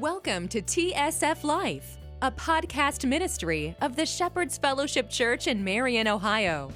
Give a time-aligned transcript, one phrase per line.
[0.00, 6.72] Welcome to TSF Life, a podcast ministry of the Shepherd's Fellowship Church in Marion, Ohio.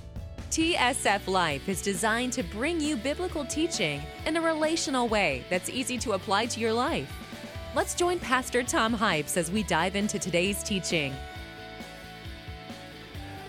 [0.53, 5.99] TSF Life is designed to bring you biblical teaching in a relational way that's easy
[5.99, 7.13] to apply to your life.
[7.74, 11.13] Let's join Pastor Tom Hypes as we dive into today's teaching.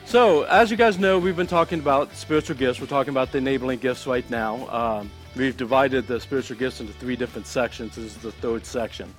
[0.06, 2.82] So, as you guys know, we've been talking about spiritual gifts.
[2.82, 4.68] We're talking about the enabling gifts right now.
[4.70, 7.98] Um, we've divided the spiritual gifts into three different sections.
[7.98, 9.14] This is the third section.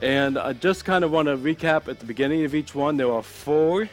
[0.00, 2.96] And I just kind of want to recap at the beginning of each one.
[2.96, 3.88] There are four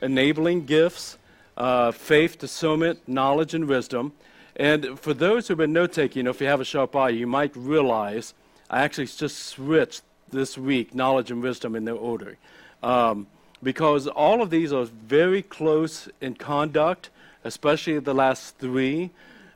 [0.00, 1.18] enabling gifts
[1.56, 4.12] uh, faith, discernment, knowledge, and wisdom.
[4.56, 7.54] And for those who've been note taking, if you have a sharp eye, you might
[7.54, 8.32] realize
[8.70, 12.38] I actually just switched this week knowledge and wisdom in their order.
[12.82, 13.26] Um,
[13.62, 17.10] because all of these are very close in conduct,
[17.44, 19.10] especially the last three.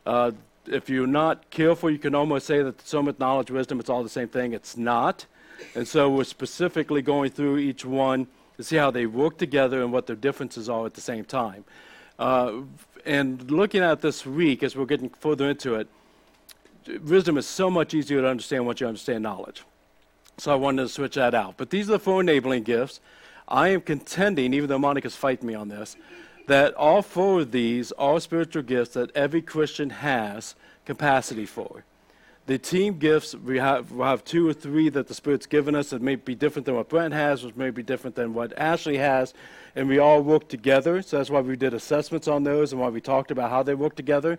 [0.04, 0.32] Uh,
[0.66, 4.08] if you're not careful, you can almost say that discernment, knowledge, wisdom, it's all the
[4.08, 4.52] same thing.
[4.52, 5.24] It's not.
[5.74, 8.26] And so we're specifically going through each one
[8.56, 11.64] to see how they work together and what their differences are at the same time.
[12.18, 12.62] Uh,
[13.04, 15.88] and looking at this week, as we're getting further into it,
[17.02, 19.64] wisdom is so much easier to understand once you understand knowledge.
[20.38, 21.54] So I wanted to switch that out.
[21.56, 23.00] But these are the four enabling gifts.
[23.48, 25.96] I am contending, even though Monica's fighting me on this,
[26.46, 31.84] that all four of these are spiritual gifts that every Christian has capacity for.
[32.46, 35.90] The team gifts, we have, we have two or three that the Spirit's given us
[35.90, 38.98] that may be different than what Brent has, which may be different than what Ashley
[38.98, 39.34] has,
[39.74, 41.02] and we all work together.
[41.02, 43.74] So that's why we did assessments on those and why we talked about how they
[43.74, 44.38] work together.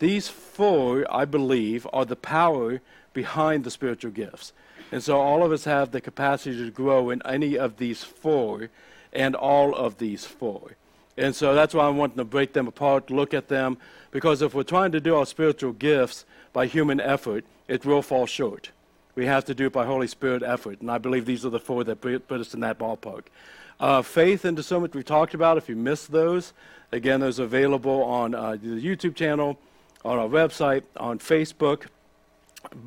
[0.00, 2.80] These four, I believe, are the power
[3.12, 4.52] behind the spiritual gifts.
[4.90, 8.70] And so all of us have the capacity to grow in any of these four
[9.12, 10.72] and all of these four.
[11.16, 13.78] And so that's why I'm wanting to break them apart, look at them,
[14.10, 16.24] because if we're trying to do our spiritual gifts,
[16.56, 18.70] by human effort, it will fall short.
[19.14, 21.60] We have to do it by Holy Spirit effort, and I believe these are the
[21.60, 23.24] four that put us in that ballpark.
[23.78, 25.58] Uh, faith and discernment we talked about.
[25.58, 26.54] If you missed those,
[26.92, 29.58] again, those are available on uh, the YouTube channel,
[30.02, 31.88] on our website, on Facebook.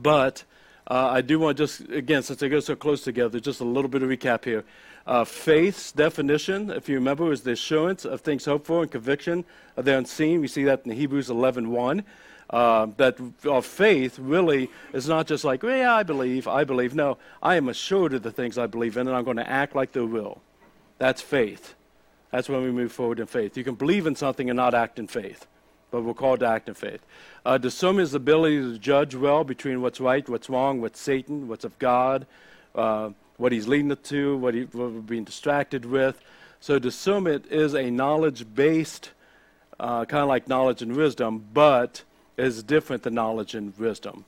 [0.02, 0.46] But
[0.88, 3.66] uh, I do want to just, again, since they go so close together, just a
[3.66, 4.66] little bit of recap here.
[5.10, 9.44] Uh, faith's definition, if you remember, is the assurance of things hoped for and conviction
[9.76, 10.40] of the unseen.
[10.40, 12.04] We see that in Hebrews 11.1
[12.52, 13.18] uh, that
[13.50, 16.94] our faith really is not just like, well, yeah, I believe, I believe.
[16.94, 19.76] No, I am assured of the things I believe in, and I'm going to act
[19.76, 20.44] like they will.
[21.00, 21.74] That's faith.
[22.32, 23.58] That's when we move forward in faith.
[23.58, 25.48] You can believe in something and not act in faith,
[25.90, 27.02] but we're called to act in faith.
[27.44, 31.48] Uh, discernment is the ability to judge well between what's right, what's wrong, what's Satan,
[31.48, 32.28] what's of God,
[32.76, 36.22] uh, what he's leading it to, what, he, what we're being distracted with.
[36.60, 39.12] So discernment is a knowledge-based,
[39.80, 42.04] uh, kind of like knowledge and wisdom, but
[42.38, 44.26] is different than knowledge and wisdom.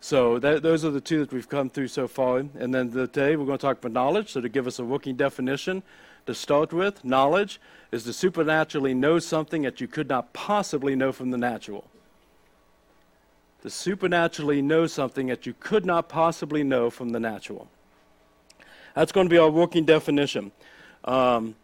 [0.00, 2.38] So that, those are the two that we've come through so far.
[2.38, 4.32] And then today we're going to talk about knowledge.
[4.32, 5.82] So to give us a working definition
[6.26, 7.60] to start with, knowledge
[7.92, 11.84] is to supernaturally know something that you could not possibly know from the natural.
[13.62, 17.68] To supernaturally know something that you could not possibly know from the natural.
[18.98, 20.50] That's going to be our working definition.
[21.04, 21.54] Um,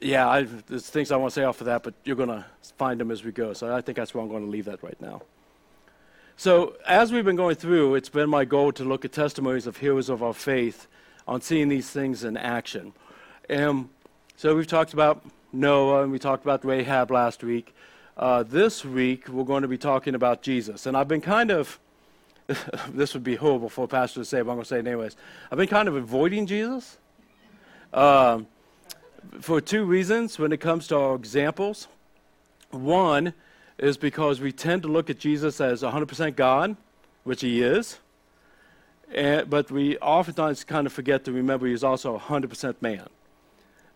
[0.00, 2.46] yeah, I, there's things I want to say off of that, but you're going to
[2.78, 3.52] find them as we go.
[3.52, 5.20] So I think that's where I'm going to leave that right now.
[6.38, 9.76] So as we've been going through, it's been my goal to look at testimonies of
[9.76, 10.86] heroes of our faith
[11.26, 12.94] on seeing these things in action.
[13.50, 13.90] And
[14.36, 17.74] so we've talked about Noah and we talked about Rahab last week.
[18.16, 20.86] Uh, this week we're going to be talking about Jesus.
[20.86, 21.78] And I've been kind of,
[22.92, 24.86] this would be horrible for a pastor to say, but I'm going to say it
[24.86, 25.16] anyways.
[25.50, 26.98] I've been kind of avoiding Jesus.
[27.92, 28.46] Um,
[29.40, 31.88] for two reasons when it comes to our examples.
[32.70, 33.34] One
[33.78, 36.76] is because we tend to look at Jesus as 100% God,
[37.24, 37.98] which he is,
[39.14, 43.08] and, but we oftentimes kind of forget to remember he's also 100% man.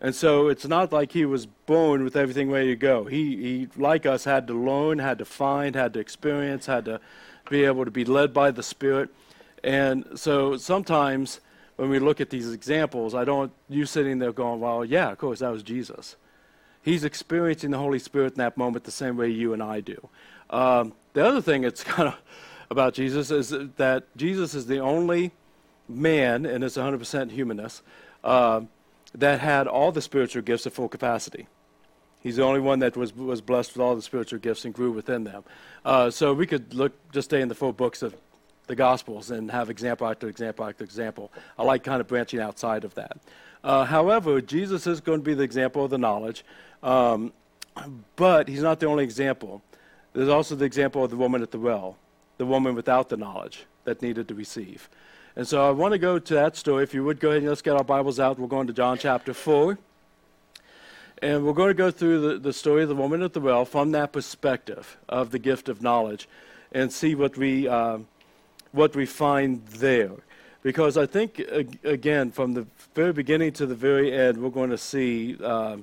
[0.01, 3.05] And so it's not like he was born with everything ready to go.
[3.05, 7.01] He, he, like us, had to learn, had to find, had to experience, had to
[7.53, 9.11] be able to be led by the Spirit.
[9.63, 11.41] And so sometimes
[11.77, 15.19] when we look at these examples, I don't you sitting there going, well, yeah, of
[15.19, 16.17] course, that was Jesus.
[16.83, 20.09] He's experiencing the Holy Spirit in that moment the same way you and I do.
[20.51, 22.17] Um, the other thing that's kind of
[22.71, 25.31] about Jesus is that Jesus is the only
[25.89, 27.83] man and it's 100% humanness
[28.25, 28.63] uh,
[29.15, 31.47] that had all the spiritual gifts at full capacity.
[32.23, 34.93] He's the only one that was, was blessed with all the spiritual gifts and grew
[34.93, 35.43] within them.
[35.85, 38.15] Uh, so we could look, just stay in the four books of
[38.69, 41.33] the Gospels and have example after example after example.
[41.59, 43.19] I like kind of branching outside of that.
[43.65, 46.45] Uh, however, Jesus is going to be the example of the knowledge,
[46.83, 47.33] um,
[48.17, 49.63] but he's not the only example.
[50.13, 51.97] There's also the example of the woman at the well,
[52.39, 54.89] the woman without the knowledge that needed to receive.
[55.35, 56.85] And so I want to go to that story.
[56.85, 58.39] If you would go ahead and let's get our Bibles out.
[58.39, 59.79] We're going to John chapter 4.
[61.23, 63.65] And we're going to go through the, the story of the woman at the well
[63.65, 66.29] from that perspective of the gift of knowledge
[66.73, 67.99] and see what we, uh,
[68.73, 70.11] what we find there.
[70.65, 71.39] Because I think,
[71.85, 75.77] again, from the very beginning to the very end, we're going to see uh,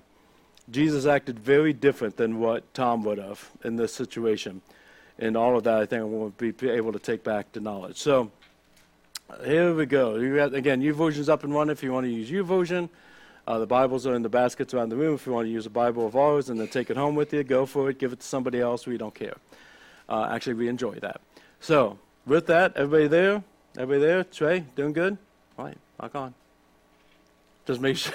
[0.69, 4.61] Jesus acted very different than what Tom would have in this situation.
[5.19, 7.97] And all of that, I think, we'll be able to take back to knowledge.
[7.97, 8.29] So,
[9.45, 10.15] here we go.
[10.15, 12.89] You got, again, YouVersion's up and running if you want to use YouVersion.
[13.49, 15.15] Uh, the Bibles are in the baskets around the room.
[15.15, 17.33] If you want to use a Bible of ours and then take it home with
[17.33, 17.97] you, go for it.
[17.97, 18.85] Give it to somebody else.
[18.85, 19.37] We don't care.
[20.07, 21.19] Uh, actually, we enjoy that.
[21.59, 21.97] So,
[22.27, 23.43] with that, everybody there?
[23.75, 24.23] Everybody there?
[24.25, 25.17] Trey, doing good?
[25.57, 26.35] All right, rock on.
[27.65, 28.13] Just make sure,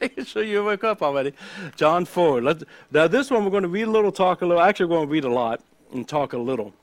[0.44, 1.32] you wake up already.
[1.74, 2.42] John 4.
[2.42, 4.62] Let's, now, this one we're going to read a little, talk a little.
[4.62, 5.62] Actually, we're going to read a lot
[5.94, 6.74] and talk a little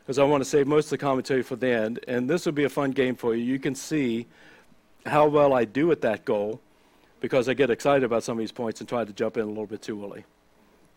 [0.00, 2.00] because I want to save most of the commentary for the end.
[2.08, 3.44] And this will be a fun game for you.
[3.44, 4.26] You can see
[5.04, 6.62] how well I do at that goal
[7.24, 9.46] because I get excited about some of these points and try to jump in a
[9.46, 10.26] little bit too early.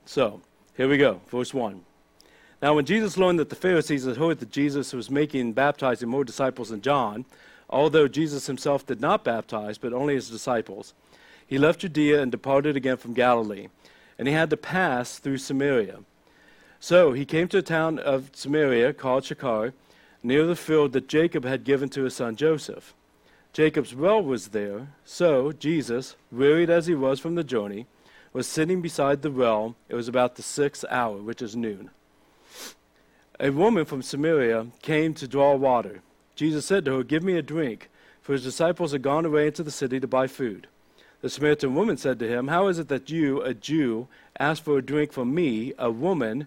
[0.06, 0.42] So,
[0.76, 1.22] here we go.
[1.30, 1.86] Verse 1.
[2.62, 6.10] Now, when Jesus learned that the Pharisees had heard that Jesus was making and baptizing
[6.10, 7.24] more disciples than John,
[7.70, 10.94] although Jesus himself did not baptize, but only his disciples,
[11.48, 13.70] he left Judea and departed again from Galilee.
[14.20, 16.00] And he had to pass through Samaria.
[16.82, 19.74] So he came to a town of Samaria called Sychar,
[20.22, 22.94] near the field that Jacob had given to his son Joseph.
[23.58, 27.88] Jacob's well was there, so Jesus, wearied as he was from the journey,
[28.32, 29.76] was sitting beside the well.
[29.90, 31.90] It was about the sixth hour, which is noon.
[33.40, 36.02] A woman from Samaria came to draw water.
[36.36, 37.90] Jesus said to her, Give me a drink,
[38.22, 40.68] for his disciples had gone away into the city to buy food.
[41.22, 44.08] The Samaritan woman said to him, How is it that you, a Jew,
[44.40, 46.46] ask for a drink from me, a woman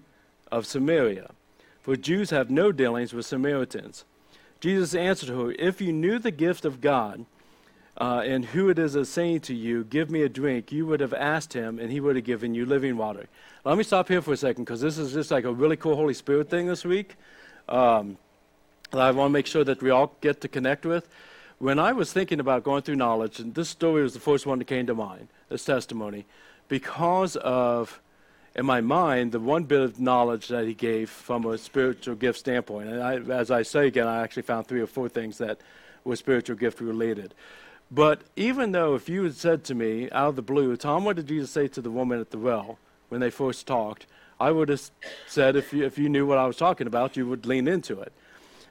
[0.53, 1.33] of Samaria,
[1.81, 4.05] for Jews have no dealings with Samaritans.
[4.61, 7.25] Jesus answered her, If you knew the gift of God,
[7.97, 11.01] uh, and who it is that's saying to you, Give me a drink, you would
[11.01, 13.27] have asked him, and he would have given you living water.
[13.65, 15.97] Let me stop here for a second, because this is just like a really cool
[15.97, 17.17] Holy Spirit thing this week.
[17.69, 18.19] Um,
[18.93, 21.09] I want to make sure that we all get to connect with.
[21.59, 24.59] When I was thinking about going through knowledge, and this story was the first one
[24.59, 26.25] that came to mind, this testimony,
[26.69, 28.01] because of
[28.55, 32.39] in my mind the one bit of knowledge that he gave from a spiritual gift
[32.39, 32.89] standpoint.
[32.89, 35.61] And I, as I say again, I actually found three or four things that
[36.05, 37.35] were spiritual gift related.
[37.91, 41.17] But even though if you had said to me out of the blue, Tom, what
[41.17, 44.07] did Jesus say to the woman at the well when they first talked?
[44.39, 44.91] I would have
[45.27, 48.01] said if you, if you knew what I was talking about, you would lean into
[48.01, 48.13] it.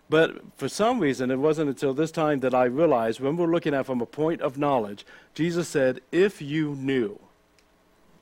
[0.09, 3.75] But for some reason, it wasn't until this time that I realized when we're looking
[3.75, 5.05] at from a point of knowledge,
[5.35, 7.19] Jesus said, if you knew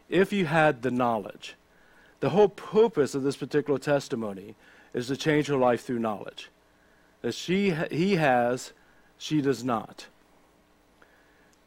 [0.10, 1.56] if you had the knowledge.
[2.20, 4.56] The whole purpose of this particular testimony
[4.94, 6.50] is to change her life through knowledge.
[7.22, 8.74] That she, he has,
[9.18, 10.08] she does not.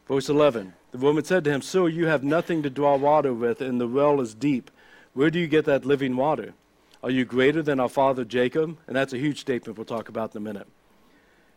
[0.08, 3.60] Verse 11 The woman said to him, Sir, you have nothing to draw water with,
[3.60, 4.70] and the well is deep.
[5.12, 6.54] Where do you get that living water?
[7.02, 8.76] Are you greater than our father Jacob?
[8.86, 10.66] And that's a huge statement we'll talk about in a minute.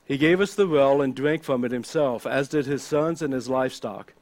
[0.05, 3.33] He gave us the well and drank from it himself, as did his sons and
[3.33, 4.13] his livestock.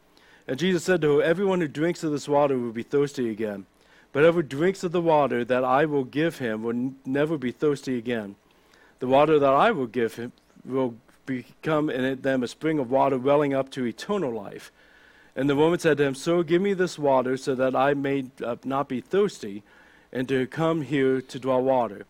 [0.48, 3.66] And Jesus said to her, Everyone who drinks of this water will be thirsty again.
[4.12, 7.52] But whoever drinks of the water that I will give him will n- never be
[7.52, 8.36] thirsty again.
[9.00, 10.34] The water that I will give him
[10.66, 10.96] will
[11.26, 14.72] become in them a spring of water welling up to eternal life.
[15.36, 18.26] And the woman said to him, Sir, give me this water so that I may
[18.44, 19.64] uh, not be thirsty,
[20.12, 22.06] and to come here to draw water.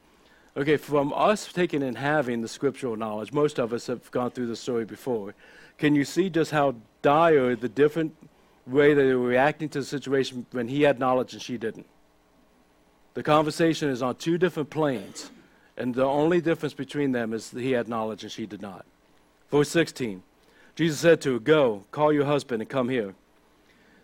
[0.57, 4.47] Okay, from us taking and having the scriptural knowledge, most of us have gone through
[4.47, 5.35] the story before.
[5.77, 8.15] Can you see just how dire the different
[8.67, 11.87] way they were reacting to the situation when he had knowledge and she didn't?
[13.13, 15.31] The conversation is on two different planes,
[15.75, 18.85] and the only difference between them is that he had knowledge and she did not.
[19.49, 20.23] Verse 16
[20.75, 23.13] Jesus said to her, Go, call your husband and come here.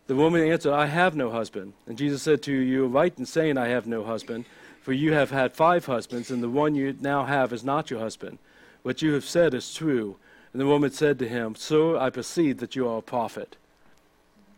[0.08, 1.74] The woman answered, I have no husband.
[1.86, 4.46] And Jesus said to her, You are right in saying, I have no husband,
[4.82, 8.00] for you have had five husbands, and the one you now have is not your
[8.00, 8.38] husband.
[8.84, 10.18] What you have said is true.
[10.57, 13.57] And the woman said to him, Sir, I perceive that you are a prophet.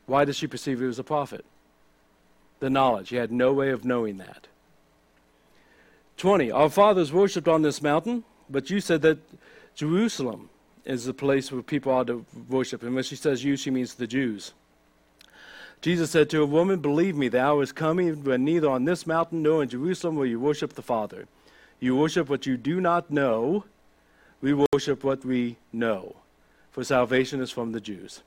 [0.05, 1.43] Why does she perceive he was a prophet?
[2.61, 3.09] The knowledge.
[3.09, 4.47] He had no way of knowing that.
[6.15, 6.51] 20.
[6.51, 9.17] Our fathers worshipped on this mountain, but you said that
[9.75, 10.49] Jerusalem
[10.85, 12.81] is the place where people ought to worship.
[12.81, 14.53] And when she says you, she means the Jews.
[15.81, 19.05] Jesus said to a woman, Believe me, the hour is coming when neither on this
[19.05, 21.27] mountain nor in Jerusalem will you worship the Father.
[21.81, 23.65] You worship what you do not know
[24.41, 26.15] we worship what we know,
[26.71, 28.21] for salvation is from the Jews.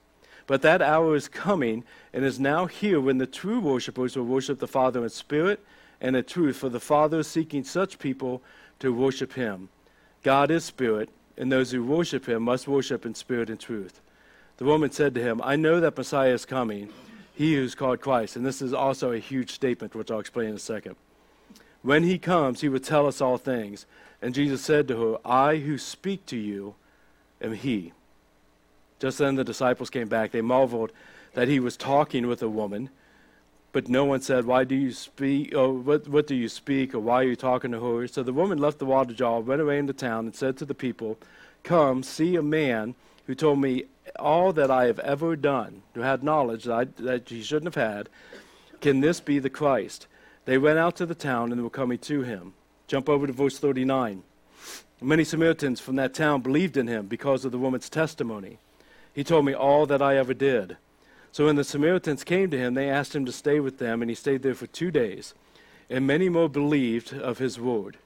[0.46, 4.58] But that hour is coming and is now here when the true worshippers will worship
[4.58, 5.64] the Father in spirit
[6.00, 8.42] and in truth, for the Father is seeking such people
[8.80, 9.68] to worship him.
[10.22, 14.00] God is spirit, and those who worship him must worship in spirit and truth.
[14.58, 16.90] The woman said to him, I know that Messiah is coming,
[17.32, 18.36] he who is called Christ.
[18.36, 20.96] And this is also a huge statement, which I'll explain in a second.
[21.82, 23.86] When he comes, he will tell us all things.
[24.22, 26.76] And Jesus said to her, I who speak to you
[27.40, 27.92] am he.
[29.00, 30.30] Just then the disciples came back.
[30.30, 30.92] They marveled
[31.34, 32.88] that he was talking with a woman.
[33.72, 35.54] But no one said, Why do you speak?
[35.56, 36.94] Or what, what do you speak?
[36.94, 38.06] Or why are you talking to her?
[38.06, 40.74] So the woman left the water jar, went away into town, and said to the
[40.74, 41.18] people,
[41.64, 42.94] Come, see a man
[43.26, 43.86] who told me
[44.18, 47.82] all that I have ever done, who had knowledge that, I, that he shouldn't have
[47.82, 48.08] had.
[48.80, 50.06] Can this be the Christ?
[50.44, 52.54] They went out to the town and were coming to him.
[52.86, 54.22] Jump over to verse 39.
[55.00, 58.58] Many Samaritans from that town believed in him because of the woman's testimony.
[59.12, 60.76] He told me all that I ever did.
[61.32, 64.10] So when the Samaritans came to him, they asked him to stay with them, and
[64.10, 65.34] he stayed there for two days.
[65.90, 67.96] And many more believed of his word.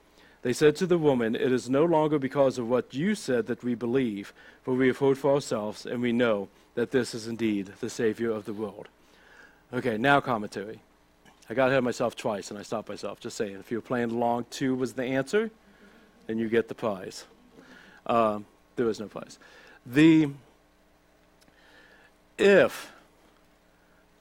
[0.42, 3.64] They said to the woman, It is no longer because of what you said that
[3.64, 7.73] we believe, for we have heard for ourselves, and we know that this is indeed
[7.80, 8.88] the Savior of the world.
[9.73, 10.80] Okay, now commentary.
[11.49, 13.21] I got ahead of myself twice, and I stopped myself.
[13.21, 15.50] Just saying, if you were playing along, two was the answer,
[16.26, 17.25] then you get the prize.
[18.05, 18.41] Uh,
[18.75, 19.38] there was no prize.
[19.85, 20.31] The
[22.38, 22.93] if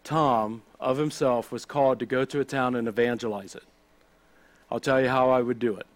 [0.04, 3.64] Tom of himself was called to go to a town and evangelize it.
[4.72, 5.88] I'll tell you how I would do it.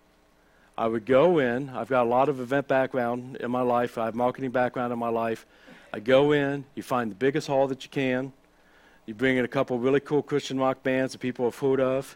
[0.78, 1.70] I would go in.
[1.70, 3.98] I've got a lot of event background in my life.
[3.98, 5.46] I have marketing background in my life.
[5.94, 6.66] I go in.
[6.76, 8.34] You find the biggest hall that you can.
[9.10, 12.16] You bring in a couple really cool Christian rock bands that people have heard of.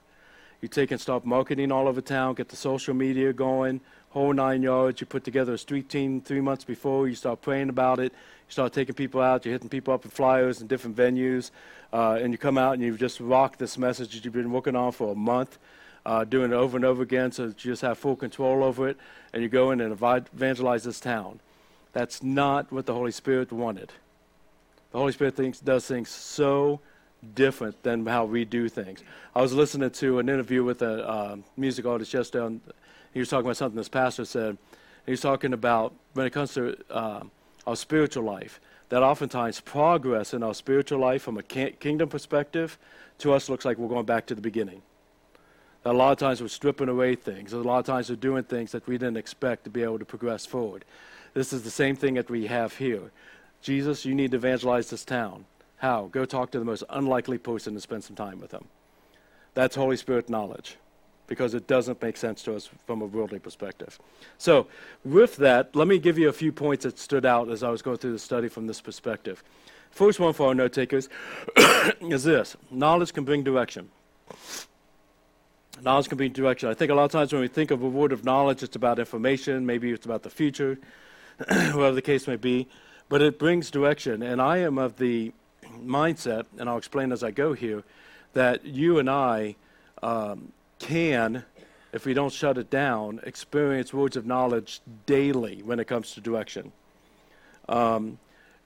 [0.62, 2.36] You take and start marketing all over town.
[2.36, 3.82] Get the social media going.
[4.12, 5.02] Whole nine yards.
[5.02, 7.08] You put together a street team three months before.
[7.08, 8.12] You start praying about it.
[8.12, 9.44] You start taking people out.
[9.44, 11.50] You're hitting people up with flyers in different venues
[11.92, 14.76] uh, and you come out and you just rock this message that you've been working
[14.76, 15.58] on for a month,
[16.06, 18.88] uh, doing it over and over again so that you just have full control over
[18.88, 18.98] it,
[19.34, 21.40] and you go in and evangelize this town.
[21.92, 23.94] That's not what the Holy Spirit wanted.
[24.94, 26.80] The Holy Spirit thinks, does things so
[27.34, 29.04] different than how we do things.
[29.36, 32.46] I was listening to an interview with a uh, music artist yesterday.
[32.46, 32.62] On,
[33.12, 34.58] he was talking about something this pastor said.
[35.06, 37.24] He was talking about when it comes to uh,
[37.66, 38.60] our spiritual life
[38.90, 42.78] that oftentimes progress in our spiritual life from a kingdom perspective
[43.18, 44.84] to us looks like we're going back to the beginning.
[45.82, 47.52] That a lot of times we're stripping away things.
[47.54, 50.06] A lot of times we're doing things that we didn't expect to be able to
[50.06, 50.86] progress forward.
[51.34, 53.12] This is the same thing that we have here.
[53.64, 55.46] Jesus, you need to evangelize this town.
[55.78, 56.10] How?
[56.12, 58.66] Go talk to the most unlikely person and spend some time with them.
[59.54, 60.78] That's Holy Spirit knowledge
[61.28, 63.98] because it doesn't make sense to us from a worldly perspective.
[64.38, 64.68] So,
[65.06, 67.82] with that, let me give you a few points that stood out as I was
[67.82, 69.42] going through the study from this perspective.
[69.92, 71.08] First one for our note takers
[72.02, 73.90] is this knowledge can bring direction.
[75.82, 76.70] Knowledge can bring direction.
[76.70, 78.76] I think a lot of times when we think of a word of knowledge, it's
[78.76, 80.78] about information, maybe it's about the future,
[81.48, 82.68] whatever the case may be,
[83.14, 84.24] but it brings direction.
[84.24, 85.34] And I am of the
[85.86, 87.84] mindset, and I'll explain as I go here,
[88.34, 89.56] that you and I
[90.02, 91.46] um, can,
[91.92, 96.22] if we don't shut it down, experience words of knowledge daily when it comes to
[96.22, 96.72] direction.
[97.70, 98.18] Um,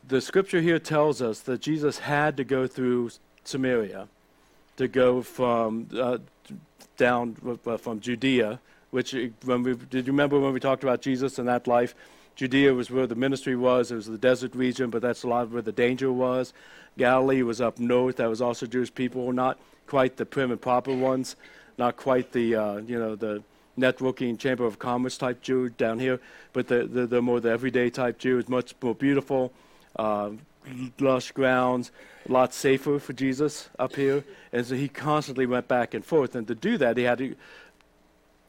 [0.08, 3.12] the scripture here tells us that Jesus had to go through
[3.44, 4.08] Samaria
[4.78, 6.20] to go from uh,
[6.96, 7.36] down
[7.66, 8.62] uh, from Judea,
[8.92, 9.14] which
[9.44, 11.96] when we did you remember when we talked about Jesus and that life?
[12.38, 13.92] Judea was where the ministry was.
[13.92, 16.54] It was the desert region, but that's a lot where the danger was.
[16.98, 18.16] Galilee was up north.
[18.16, 21.36] That was also Jewish people, not quite the prim and proper ones
[21.78, 23.44] not quite the uh, you know the
[23.78, 26.20] networking chamber of commerce type Jew down here,
[26.54, 29.54] but the the, the more the everyday type Jew is much more beautiful,
[29.96, 30.32] uh,
[31.00, 31.92] lush grounds,
[32.28, 36.36] a lot safer for Jesus up here, and so he constantly went back and forth.
[36.36, 37.36] And to do that, he had to.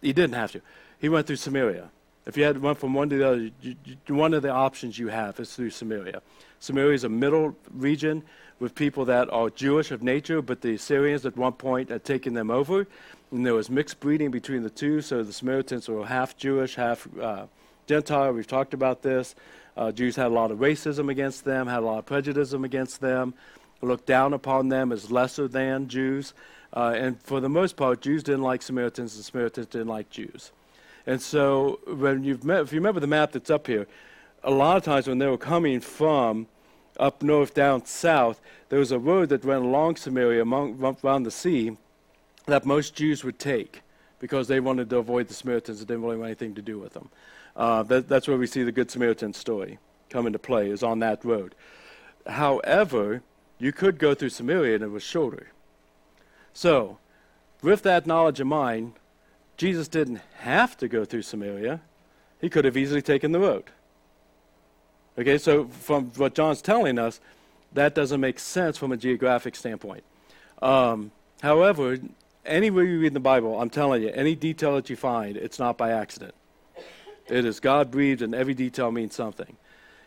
[0.01, 0.61] He didn't have to.
[0.99, 1.91] He went through Samaria.
[2.29, 3.75] If you had went from one to the other, you,
[4.07, 6.21] you, one of the options you have is through Samaria.
[6.61, 8.23] Samaria is a middle region
[8.61, 12.35] with people that are Jewish of nature, but the Assyrians at one point had taken
[12.35, 12.87] them over,
[13.31, 15.01] and there was mixed breeding between the two.
[15.01, 17.47] So the Samaritans were half Jewish, half uh,
[17.87, 18.33] Gentile.
[18.33, 19.35] We've talked about this.
[19.75, 23.01] Uh, Jews had a lot of racism against them, had a lot of prejudice against
[23.01, 23.33] them,
[23.81, 26.35] looked down upon them as lesser than Jews.
[26.75, 30.53] Uh, and for the most part, Jews didn't like Samaritans, and Samaritans didn't like Jews.
[31.09, 33.87] And so, when you've met, if you remember the map that's up here,
[34.45, 36.49] a lot of times when they were coming from
[37.01, 41.31] up north down south, there was a road that ran along Samaria, among, around the
[41.31, 41.79] sea,
[42.45, 43.81] that most Jews would take
[44.19, 46.93] because they wanted to avoid the Samaritans and didn't really want anything to do with
[46.93, 47.09] them.
[47.57, 49.79] Uh, that, that's where we see the Good Samaritan story
[50.11, 51.55] come into play, is on that road.
[52.27, 53.23] However,
[53.59, 55.53] you could go through Samaria and it was shorter.
[56.53, 56.99] So,
[57.63, 58.93] with that knowledge in mind,
[59.59, 61.81] Jesus didn't have to go through Samaria.
[62.41, 63.65] He could have easily taken the road.
[65.19, 67.21] Okay, so from what John's telling us,
[67.73, 70.05] that doesn't make sense from a geographic standpoint.
[70.63, 71.11] Um,
[71.43, 71.99] however,
[72.47, 75.59] anywhere you read in the Bible, I'm telling you, any detail that you find, it's
[75.59, 76.35] not by accident.
[77.27, 79.57] It is God breathed, and every detail means something.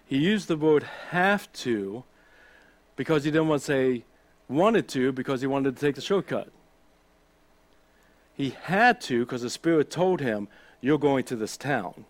[0.06, 2.04] He used the word have to
[2.96, 4.04] because he didn't want to say
[4.48, 6.50] wanted to because he wanted to take the shortcut.
[8.36, 10.48] He had to because the Spirit told him,
[10.80, 12.06] You're going to this town.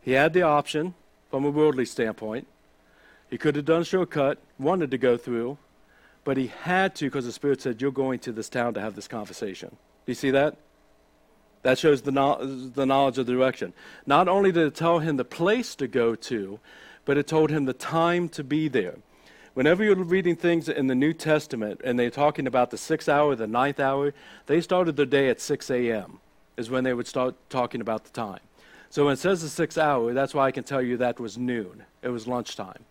[0.00, 0.94] He had the option
[1.30, 2.46] from a worldly standpoint.
[3.30, 5.58] He could have done a shortcut, wanted to go through,
[6.24, 8.94] but he had to because the Spirit said, You're going to this town to have
[8.94, 9.70] this conversation.
[9.70, 10.56] Do you see that?
[11.62, 13.72] That shows the, no- the knowledge of the direction.
[14.06, 16.60] Not only did it tell him the place to go to,
[17.04, 18.96] but it told him the time to be there.
[19.58, 23.34] Whenever you're reading things in the New Testament and they're talking about the sixth hour,
[23.34, 24.14] the ninth hour,
[24.46, 26.20] they started their day at 6 a.m.,
[26.56, 28.38] is when they would start talking about the time.
[28.88, 31.36] So when it says the sixth hour, that's why I can tell you that was
[31.36, 31.82] noon.
[32.02, 32.84] It was lunchtime.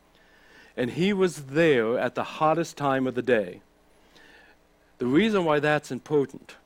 [0.76, 3.62] And he was there at the hottest time of the day.
[4.98, 6.58] The reason why that's important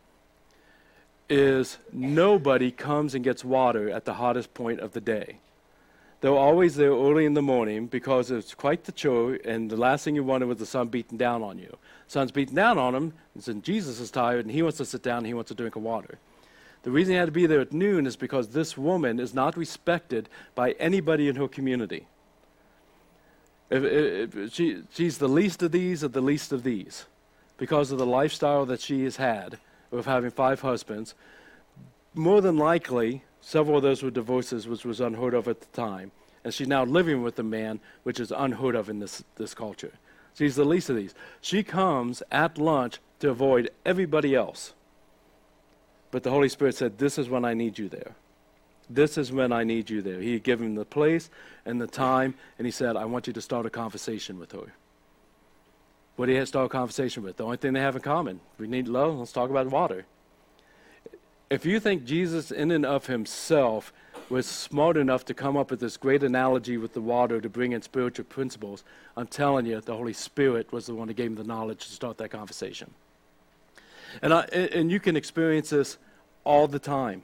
[1.29, 5.37] is nobody comes and gets water at the hottest point of the day.
[6.21, 10.05] They're always there early in the morning because it's quite the chore, and the last
[10.05, 11.75] thing you wanted was the sun beating down on you.
[12.07, 13.13] sun's beating down on him,
[13.47, 15.75] and Jesus is tired, and he wants to sit down, and he wants a drink
[15.75, 16.19] of water.
[16.83, 19.57] The reason he had to be there at noon is because this woman is not
[19.57, 22.05] respected by anybody in her community.
[23.71, 27.05] If, if she, she's the least of these of the least of these
[27.57, 29.57] because of the lifestyle that she has had
[29.91, 31.15] of having five husbands.
[32.13, 36.11] More than likely, Several of those were divorces, which was unheard of at the time.
[36.43, 39.93] And she's now living with a man, which is unheard of in this, this culture.
[40.35, 41.13] She's the least of these.
[41.41, 44.73] She comes at lunch to avoid everybody else.
[46.09, 48.15] But the Holy Spirit said, This is when I need you there.
[48.89, 50.19] This is when I need you there.
[50.19, 51.29] He gave him the place
[51.65, 54.73] and the time, and he said, I want you to start a conversation with her.
[56.15, 57.37] What do you have to start a conversation with?
[57.37, 58.41] The only thing they have in common.
[58.57, 60.05] We need love, let's talk about water
[61.51, 63.91] if you think Jesus, in and of himself,
[64.29, 67.73] was smart enough to come up with this great analogy with the water to bring
[67.73, 68.85] in spiritual principles,
[69.17, 71.91] I'm telling you, the Holy Spirit was the one who gave him the knowledge to
[71.91, 72.93] start that conversation.
[74.21, 75.97] And, I, and you can experience this
[76.45, 77.23] all the time.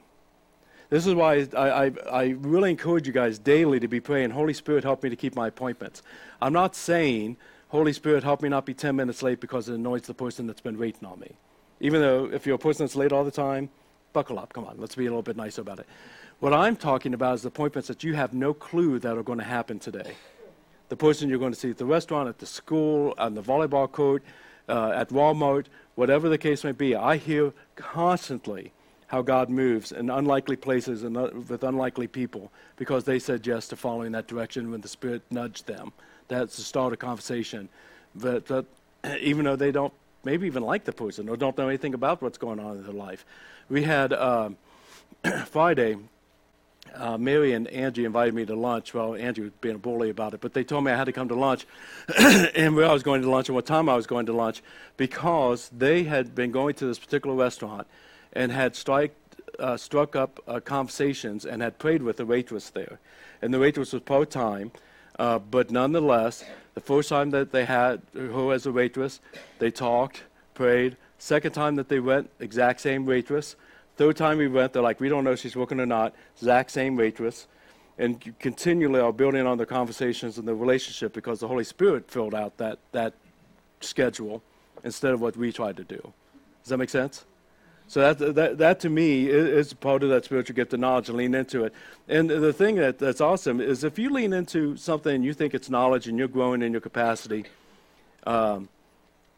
[0.89, 4.53] This is why I, I, I, really encourage you guys daily to be praying, Holy
[4.53, 6.01] Spirit, help me to keep my appointments.
[6.41, 7.37] I'm not saying,
[7.69, 10.61] Holy Spirit, help me not be 10 minutes late because it annoys the person that's
[10.61, 11.31] been waiting on me.
[11.79, 13.69] Even though if you're a person that's late all the time,
[14.17, 14.51] buckle up.
[14.51, 15.85] Come on, let's be a little bit nice about it.
[16.39, 19.37] What I'm talking about is the appointments that you have no clue that are going
[19.37, 20.15] to happen today.
[20.89, 23.91] The person you're going to see at the restaurant, at the school, on the volleyball
[23.91, 24.23] court,
[24.67, 26.95] uh, at Walmart, whatever the case may be.
[26.95, 28.71] I hear constantly
[29.05, 33.67] how God moves in unlikely places and uh, with unlikely people because they said yes
[33.67, 35.93] to following that direction when the Spirit nudged them.
[36.27, 37.69] That's the start of conversation.
[38.15, 38.65] But, but
[39.21, 42.37] even though they don't maybe even like the person or don't know anything about what's
[42.37, 43.25] going on in their life.
[43.69, 44.49] We had uh,
[45.45, 45.97] Friday,
[46.95, 48.93] uh, Mary and Angie invited me to lunch.
[48.93, 51.11] Well, Angie was being a bully about it, but they told me I had to
[51.11, 51.65] come to lunch
[52.17, 54.61] and where I was going to lunch and what time I was going to lunch
[54.95, 57.87] because they had been going to this particular restaurant
[58.33, 59.15] and had strike,
[59.59, 62.99] uh, struck up uh, conversations and had prayed with the waitress there.
[63.41, 64.71] And the waitress was part time,
[65.19, 66.43] uh, but nonetheless,
[66.77, 69.19] the first time that they had her as a waitress,
[69.57, 70.21] they talked,
[70.53, 73.55] prayed, Second time that they went, exact same waitress.
[73.95, 76.13] Third time we went, they're like, we don't know if she's working or not.
[76.35, 77.47] Exact same waitress.
[77.97, 82.35] And continually are building on the conversations and the relationship because the Holy Spirit filled
[82.35, 83.13] out that, that
[83.81, 84.43] schedule
[84.83, 86.13] instead of what we tried to do.
[86.61, 87.25] Does that make sense?
[87.87, 91.33] So that, that, that to me is, part of that spiritual gift of knowledge lean
[91.33, 91.73] into it.
[92.09, 95.53] And the thing that, that's awesome is if you lean into something and you think
[95.53, 97.45] it's knowledge and you're growing in your capacity,
[98.25, 98.67] um,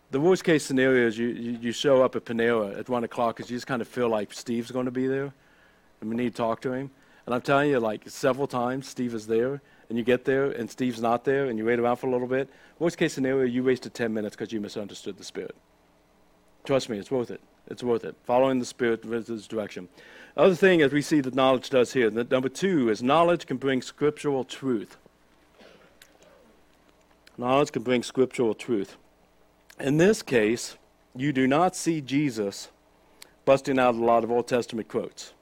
[0.09, 3.51] the worst case scenario is you, you, show up at Panera at 1 o'clock because
[3.51, 5.31] you just kind of feel like Steve's going to be there
[6.01, 6.89] and we need to talk to him.
[7.27, 10.67] And I'm telling you, like several times, Steve is there and you get there and
[10.67, 12.49] Steve's not there and you wait around for a little bit.
[12.79, 15.55] Worst case scenario, you wasted 10 minutes because you misunderstood the Spirit.
[16.63, 17.41] Trust me, it's worth it.
[17.69, 18.15] It's worth it.
[18.25, 19.87] Following the Spirit His direction.
[20.35, 23.57] Other thing, as we see that knowledge does here, that number two is knowledge can
[23.57, 24.97] bring scriptural truth.
[27.37, 28.97] Knowledge can bring scriptural truth.
[29.79, 30.77] In this case,
[31.15, 32.69] you do not see Jesus
[33.45, 35.33] busting out a lot of Old Testament quotes.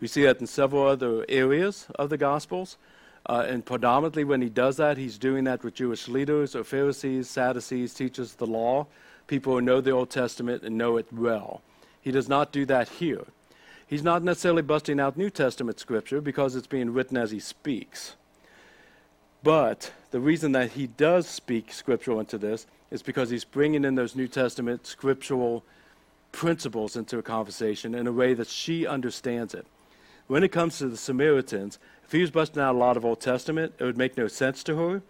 [0.00, 2.76] We see that in several other areas of the Gospels.
[3.26, 7.28] Uh, and predominantly, when he does that, he's doing that with Jewish leaders or Pharisees,
[7.28, 8.86] Sadducees, teachers of the law,
[9.28, 11.62] people who know the Old Testament and know it well.
[12.00, 13.24] He does not do that here.
[13.86, 18.16] He's not necessarily busting out New Testament scripture because it's being written as he speaks.
[19.42, 23.94] But the reason that he does speak scriptural into this is because he's bringing in
[23.94, 25.62] those New Testament scriptural
[26.32, 29.66] principles into a conversation in a way that she understands it.
[30.26, 33.20] When it comes to the Samaritans, if he was busting out a lot of Old
[33.20, 35.02] Testament, it would make no sense to her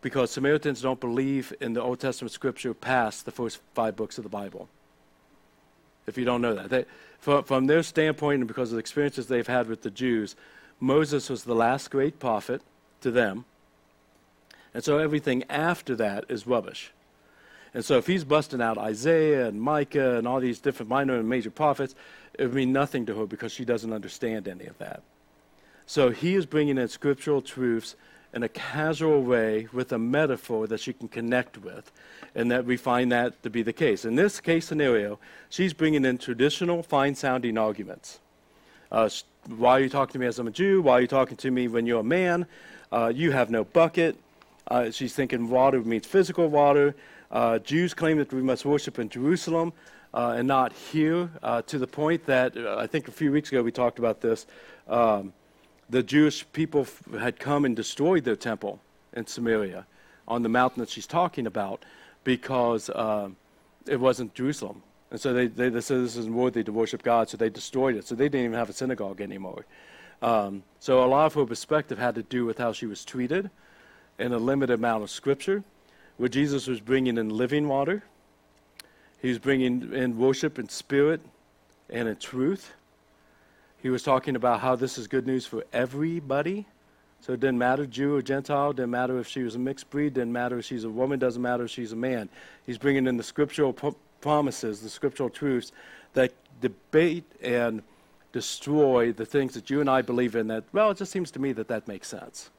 [0.00, 4.24] because Samaritans don't believe in the Old Testament scripture past the first five books of
[4.24, 4.68] the Bible.
[6.06, 6.84] If you don't know that, they,
[7.18, 10.36] from, from their standpoint and because of the experiences they've had with the Jews,
[10.78, 12.62] Moses was the last great prophet
[13.00, 13.44] to them.
[14.74, 16.92] And so everything after that is rubbish.
[17.72, 21.28] And so if he's busting out Isaiah and Micah and all these different minor and
[21.28, 21.94] major prophets,
[22.38, 25.02] it would mean nothing to her because she doesn't understand any of that.
[25.86, 27.96] So he is bringing in scriptural truths
[28.36, 31.90] in a casual way with a metaphor that she can connect with,
[32.34, 34.04] and that we find that to be the case.
[34.04, 35.18] In this case scenario,
[35.48, 38.20] she's bringing in traditional, fine sounding arguments.
[38.92, 39.08] Uh,
[39.56, 40.82] why are you talking to me as I'm a Jew?
[40.82, 42.46] Why are you talking to me when you're a man?
[42.92, 44.18] Uh, you have no bucket.
[44.68, 46.94] Uh, she's thinking water means physical water.
[47.30, 49.72] Uh, Jews claim that we must worship in Jerusalem
[50.12, 53.62] uh, and not here, uh, to the point that I think a few weeks ago
[53.62, 54.46] we talked about this.
[54.88, 55.32] Um,
[55.88, 56.86] the Jewish people
[57.18, 58.80] had come and destroyed their temple
[59.12, 59.86] in Samaria
[60.26, 61.84] on the mountain that she's talking about
[62.24, 63.36] because um,
[63.86, 64.82] it wasn't Jerusalem.
[65.10, 67.94] And so they, they, they, said this isn't worthy to worship God, so they destroyed
[67.94, 68.06] it.
[68.06, 69.64] So they didn't even have a synagogue anymore.
[70.20, 73.50] Um, so a lot of her perspective had to do with how she was treated
[74.18, 75.62] in a limited amount of scripture
[76.16, 78.02] where Jesus was bringing in living water.
[79.20, 81.20] He was bringing in worship in spirit
[81.90, 82.72] and in truth.
[83.86, 86.66] He was talking about how this is good news for everybody.
[87.20, 90.14] So it didn't matter Jew or Gentile, didn't matter if she was a mixed breed,
[90.14, 92.28] didn't matter if she's a woman, doesn't matter if she's a man.
[92.66, 93.72] He's bringing in the scriptural
[94.20, 95.70] promises, the scriptural truths
[96.14, 97.80] that debate and
[98.32, 101.38] destroy the things that you and I believe in that, well, it just seems to
[101.38, 102.50] me that that makes sense.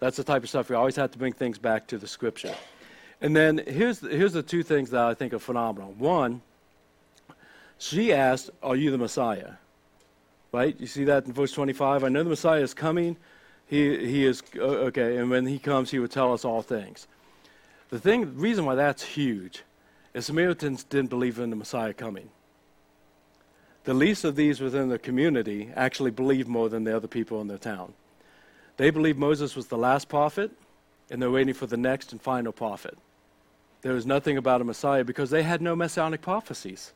[0.00, 2.54] That's the type of stuff we always have to bring things back to the scripture.
[3.20, 5.92] And then here's the, here's the two things that I think are phenomenal.
[5.98, 6.40] One,
[7.76, 9.56] she asked, Are you the Messiah?
[10.52, 10.78] Right?
[10.78, 12.04] You see that in verse 25?
[12.04, 13.16] I know the Messiah is coming.
[13.66, 17.06] He, he is, okay, and when he comes, he will tell us all things.
[17.90, 19.62] The thing, reason why that's huge
[20.14, 22.30] is Samaritans didn't believe in the Messiah coming.
[23.84, 27.48] The least of these within the community actually believed more than the other people in
[27.48, 27.92] their town.
[28.76, 30.50] They believed Moses was the last prophet,
[31.10, 32.96] and they're waiting for the next and final prophet.
[33.82, 36.92] There was nothing about a Messiah because they had no messianic prophecies,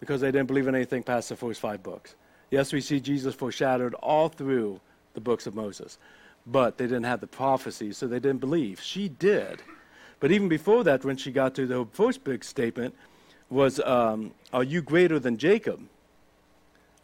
[0.00, 2.14] because they didn't believe in anything past the first five books.
[2.50, 4.80] Yes, we see Jesus foreshadowed all through
[5.14, 5.98] the books of Moses,
[6.46, 8.80] but they didn't have the prophecies, so they didn't believe.
[8.80, 9.62] She did.
[10.20, 12.94] But even before that, when she got to the first big statement,
[13.50, 15.80] was, um, Are you greater than Jacob?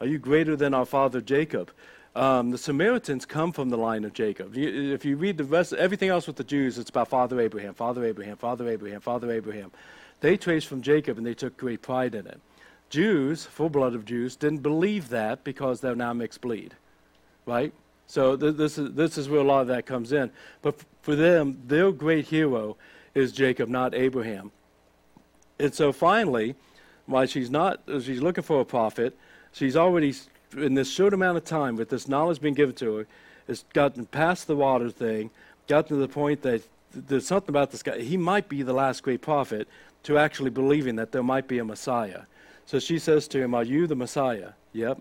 [0.00, 1.70] Are you greater than our father Jacob?
[2.16, 4.56] Um, the Samaritans come from the line of Jacob.
[4.56, 8.04] If you read the rest, everything else with the Jews, it's about Father Abraham, Father
[8.04, 9.72] Abraham, Father Abraham, Father Abraham.
[10.20, 12.40] They traced from Jacob and they took great pride in it.
[12.94, 16.74] Jews, full blood of Jews, didn't believe that because they're now mixed bleed,
[17.44, 17.72] right?
[18.06, 20.30] So th- this is this is where a lot of that comes in.
[20.62, 22.76] But f- for them, their great hero
[23.12, 24.52] is Jacob, not Abraham.
[25.58, 26.54] And so finally,
[27.06, 29.18] while she's not, she's looking for a prophet,
[29.50, 30.14] she's already
[30.56, 33.06] in this short amount of time, with this knowledge being given to her,
[33.48, 35.32] has gotten past the water thing,
[35.66, 36.62] gotten to the point that
[36.94, 37.98] there's something about this guy.
[37.98, 39.66] He might be the last great prophet
[40.04, 42.22] to actually believing that there might be a Messiah.
[42.66, 44.50] So she says to him, Are you the Messiah?
[44.72, 45.00] Yep.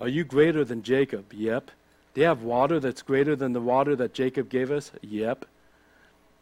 [0.00, 1.32] Are you greater than Jacob?
[1.32, 1.70] Yep.
[2.14, 4.90] Do you have water that's greater than the water that Jacob gave us?
[5.00, 5.46] Yep.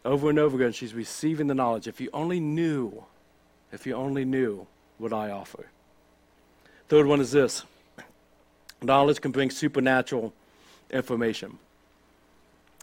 [0.04, 1.86] Over and over again, she's receiving the knowledge.
[1.86, 3.04] If you only knew,
[3.70, 4.66] if you only knew
[4.98, 5.66] what I offer.
[6.88, 7.64] Third one is this
[8.82, 10.32] Knowledge can bring supernatural
[10.90, 11.58] information.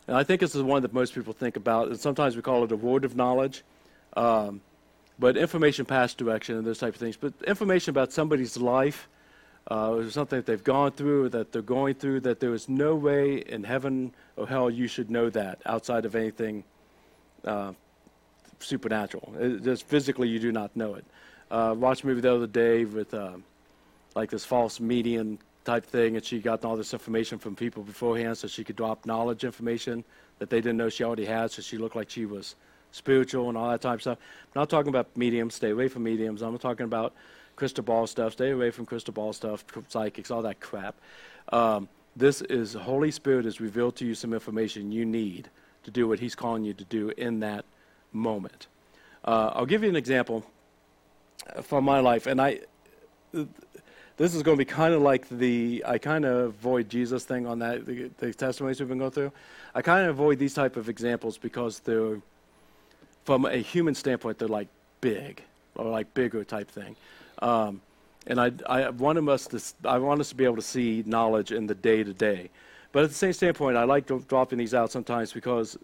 [0.08, 2.64] And I think this is one that most people think about, and sometimes we call
[2.64, 3.64] it a word of knowledge.
[4.16, 4.62] Um,
[5.20, 7.18] but information past direction and those type of things.
[7.18, 9.08] But information about somebody's life,
[9.68, 12.96] uh, something that they've gone through, or that they're going through, that there is no
[12.96, 16.64] way in heaven or hell you should know that outside of anything
[17.46, 17.74] uh,
[18.60, 19.34] supernatural.
[19.40, 21.06] It, just physically, you do not know it.
[21.50, 23.38] Uh, watched a movie the other day with uh,
[24.16, 28.38] like this false medium type thing, and she got all this information from people beforehand
[28.38, 30.04] so she could drop knowledge information
[30.40, 32.56] that they didn't know she already had, so she looked like she was
[32.98, 34.18] spiritual and all that type of stuff.
[34.44, 36.42] I'm not talking about mediums, stay away from mediums.
[36.42, 37.14] I'm talking about
[37.56, 40.96] crystal ball stuff, stay away from crystal ball stuff, psychics, all that crap.
[41.52, 45.50] Um, this is Holy Spirit has revealed to you some information you need
[45.84, 47.64] to do what He's calling you to do in that
[48.12, 48.68] moment.
[49.24, 50.44] Uh, I'll give you an example
[51.62, 52.62] from my life, and I
[54.18, 57.46] this is going to be kind of like the I kind of avoid Jesus thing
[57.46, 59.32] on that the, the testimonies we've been going through.
[59.76, 62.20] I kind of avoid these type of examples because they're
[63.28, 64.70] from a human standpoint they're like
[65.02, 65.44] big
[65.76, 66.96] or like bigger type thing.
[67.40, 67.82] Um,
[68.26, 71.52] and I, I want us to I want us to be able to see knowledge
[71.52, 72.50] in the day to day.
[72.94, 75.78] But at the same standpoint, I like dropping these out sometimes because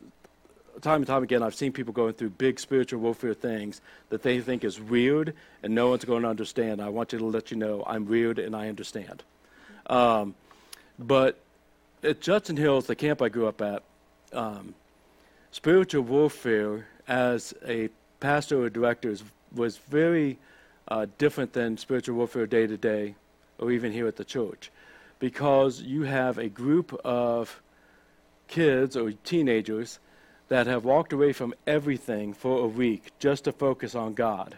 [0.81, 4.39] time and time again, I've seen people going through big spiritual warfare things that they
[4.39, 6.81] think is weird and no one's going to understand.
[6.81, 9.21] I want you to let you know I'm weird and I understand.
[9.87, 10.33] Um,
[10.97, 11.39] but
[12.03, 13.83] at Judson Hills, the camp I grew up at,
[14.31, 14.75] um,
[15.51, 17.89] spiritual warfare as a
[18.19, 19.15] pastor or director
[19.53, 20.37] was very
[20.87, 23.15] uh, different than spiritual warfare day to day
[23.57, 24.71] or even here at the church
[25.19, 27.61] because you have a group of
[28.47, 29.99] kids or teenagers
[30.49, 34.57] that have walked away from everything for a week just to focus on God.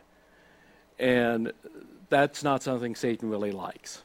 [0.97, 1.51] And
[2.09, 4.01] that's not something Satan really likes.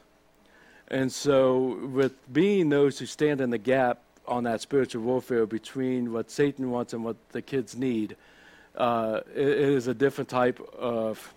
[0.87, 6.11] And so, with being those who stand in the gap on that spiritual warfare between
[6.11, 8.15] what Satan wants and what the kids need,
[8.75, 11.33] uh, it, is a different type of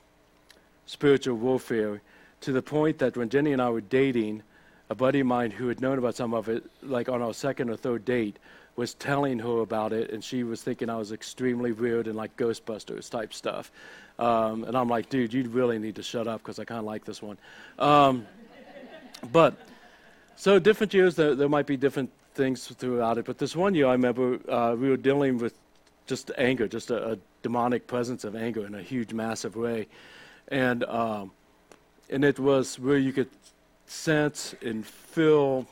[0.87, 2.01] spiritual warfare
[2.42, 4.42] to the point that when Jenny and I were dating,
[4.90, 7.70] a buddy of mine who had known about some of it, like on our second
[7.70, 8.38] or third date,
[8.77, 12.37] was telling her about it, and she was thinking I was extremely weird and like
[12.37, 13.70] Ghostbusters type stuff.
[14.18, 16.85] Um, and I'm like, dude, you really need to shut up because I kind of
[16.85, 17.38] like this one.
[17.79, 18.27] Um,
[19.33, 19.55] but
[20.37, 23.25] so different years, there, there, might be different things throughout it.
[23.25, 25.55] But this one year, I remember uh, we were dealing with
[26.07, 29.87] just anger, just a, a, demonic presence of anger in a huge, massive way,
[30.49, 31.31] and um,
[32.09, 33.29] and it was where you could
[33.87, 35.67] sense and feel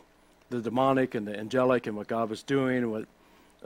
[0.50, 3.06] the demonic and the angelic and what God was doing and what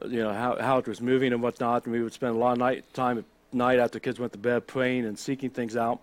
[0.06, 1.84] you know how how it was moving and whatnot.
[1.84, 4.66] And we would spend a lot of night time night after kids went to bed
[4.66, 6.00] praying and seeking things out.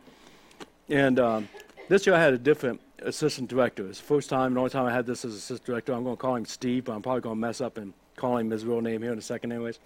[0.89, 1.49] And um,
[1.87, 3.87] this year I had a different assistant director.
[3.87, 5.93] It's the first time, the only time I had this as assistant director.
[5.93, 8.37] I'm going to call him Steve, but I'm probably going to mess up and call
[8.37, 9.79] him his real name here in a second, anyways.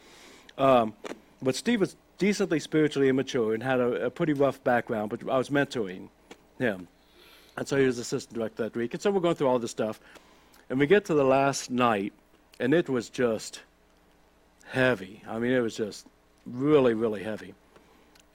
[0.58, 0.94] Um,
[1.42, 5.38] but Steve was decently spiritually immature and had a, a, pretty rough background, but I
[5.38, 6.10] was mentoring
[6.58, 6.88] him.
[7.56, 8.94] And so he was assistant director that week.
[8.94, 10.00] And so we're going through all this stuff.
[10.70, 12.14] And we get to the last night,
[12.60, 13.62] and it was just
[14.70, 15.24] heavy.
[15.28, 16.08] I mean, it was just
[16.46, 17.54] really, really heavy.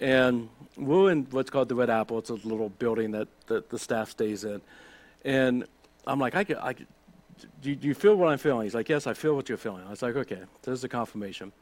[0.00, 2.18] And we're in what's called the Red Apple.
[2.18, 4.60] It's a little building that, that the staff stays in.
[5.24, 5.64] And
[6.06, 6.88] I'm like, I, could, I could,
[7.60, 8.64] do, do you feel what I'm feeling?
[8.64, 9.84] He's like, yes, I feel what you're feeling.
[9.86, 11.52] I was like, okay, this is a confirmation.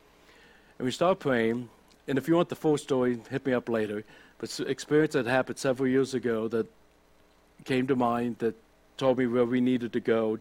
[0.80, 1.68] And we start praying.
[2.08, 4.02] And if you want the full story, hit me up later.
[4.38, 6.66] But experience that happened several years ago that
[7.66, 8.56] came to mind that
[8.96, 10.38] told me where we needed to go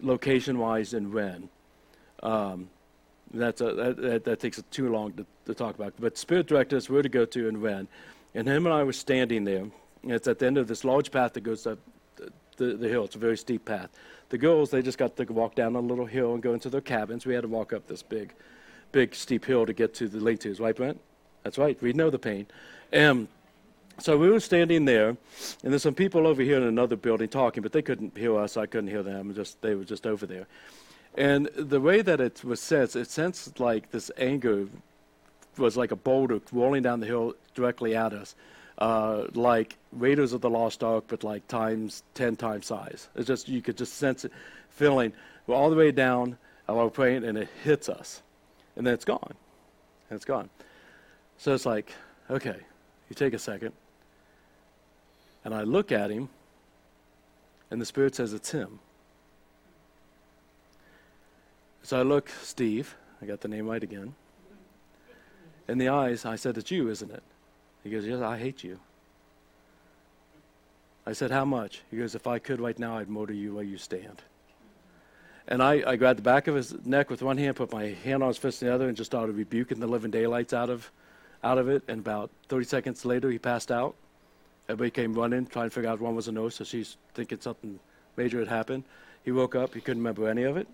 [0.00, 1.48] location wise and when.
[2.20, 2.68] Um,
[3.32, 5.94] that's a, that, that, takes too long to, to, talk about.
[6.00, 7.86] But spirit directed us where to go to and when.
[8.34, 9.66] And him and I were standing there.
[10.02, 11.78] And it's at the end of this large path that goes up
[12.56, 13.04] the, the, hill.
[13.04, 13.90] It's a very steep path.
[14.30, 16.80] The girls, they just got to walk down a little hill and go into their
[16.80, 17.24] cabins.
[17.24, 18.34] We had to walk up this big,
[18.92, 20.60] big steep hill to get to the lean-tos.
[20.60, 21.00] Right, Brent?
[21.42, 21.80] That's right.
[21.82, 22.46] We know the pain.
[22.92, 23.28] And
[24.00, 27.62] so we were standing there, and there's some people over here in another building talking,
[27.62, 28.56] but they couldn't hear us.
[28.56, 29.34] I couldn't hear them.
[29.34, 30.46] Just they were just over there.
[31.16, 34.68] And the way that it was said, it sensed like this anger
[35.56, 38.36] was like a boulder rolling down the hill directly at us,
[38.78, 43.08] uh, like Raiders of the Lost Ark, but like times ten times size.
[43.16, 44.32] It's just you could just sense it,
[44.70, 45.12] feeling
[45.48, 46.38] all the way down.
[46.74, 48.22] while praying, and it hits us,
[48.78, 49.34] and then it's gone.
[50.08, 50.48] And it's gone.
[51.36, 51.92] So it's like,
[52.30, 52.56] okay,
[53.10, 53.72] you take a second
[55.44, 56.28] and I look at him,
[57.70, 58.80] and the Spirit says it's him.
[61.82, 64.14] So I look, Steve, I got the name right again.
[65.68, 67.22] In the eyes, I said, It's you, isn't it?
[67.84, 68.78] He goes, Yes, I hate you.
[71.06, 71.82] I said, How much?
[71.90, 74.22] He goes, If I could right now, I'd murder you where you stand.
[75.50, 78.22] And I, I grabbed the back of his neck with one hand, put my hand
[78.22, 80.92] on his fist in the other, and just started rebuking the living daylights out of,
[81.42, 81.82] out of it.
[81.88, 83.94] And about 30 seconds later, he passed out.
[84.68, 87.80] Everybody came running, trying to figure out one was a no, so she's thinking something
[88.18, 88.84] major had happened.
[89.24, 90.68] He woke up, he couldn't remember any of it.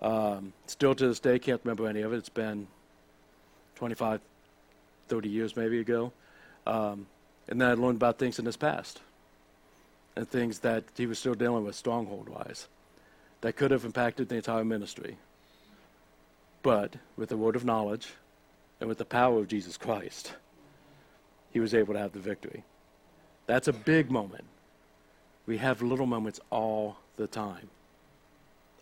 [0.00, 2.16] Um, still to this day, can't remember any of it.
[2.16, 2.66] It's been
[3.76, 4.20] 25,
[5.06, 6.12] 30 years maybe ago.
[6.66, 7.06] Um,
[7.48, 9.00] and then I learned about things in his past
[10.16, 12.66] and things that he was still dealing with stronghold wise
[13.40, 15.16] that could have impacted the entire ministry.
[16.62, 18.08] But with the word of knowledge
[18.80, 20.34] and with the power of Jesus Christ,
[21.52, 22.64] he was able to have the victory.
[23.46, 24.44] That's a big moment.
[25.46, 27.68] We have little moments all the time.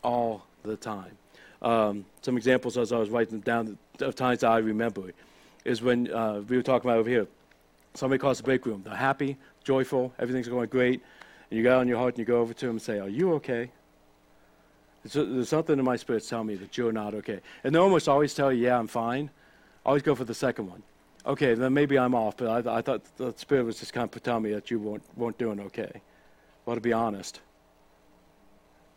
[0.03, 1.17] All the time.
[1.63, 5.13] Um, some examples as I was writing down of times I remember
[5.65, 7.27] is when uh, we were talking about over here.
[7.95, 8.83] Somebody calls the break room.
[8.85, 11.01] They're happy, joyful, everything's going great,
[11.51, 13.09] and you got on your heart and you go over to them and say, Are
[13.09, 13.71] you okay?
[15.13, 17.41] There's something in my spirit telling me that you're not okay.
[17.65, 19.31] And they almost always tell you, Yeah, I'm fine.
[19.85, 20.83] always go for the second one.
[21.25, 24.23] Okay, then maybe I'm off, but I, I thought the spirit was just kind of
[24.23, 26.01] telling me that you weren't, weren't doing okay.
[26.65, 27.41] Well, to be honest,